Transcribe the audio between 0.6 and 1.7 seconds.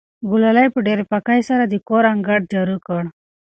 په ډېرې پاکۍ سره